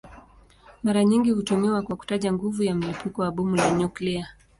[0.83, 4.27] Mara nyingi hutumiwa kwa kutaja nguvu ya mlipuko wa bomu la nyuklia.